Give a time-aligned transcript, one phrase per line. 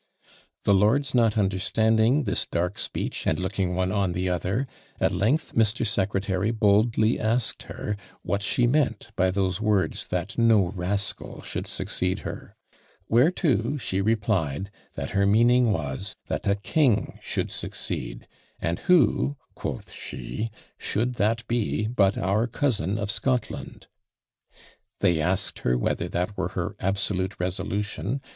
[0.63, 4.65] _"The lords not understanding this dark speech, and looking one on the other;
[4.99, 5.85] at length Mr.
[5.85, 12.21] Secretary boldly asked her what she meant by those words, that no rascal should succeed
[12.21, 12.55] her.
[13.09, 18.27] Whereto she replied, that her meaning was, that a king should succeed:
[18.59, 20.49] and who, quoth she,
[20.79, 23.85] should, that be but our cousin of Scotland?
[24.99, 28.19] "They asked her whether that were her absolute resolution?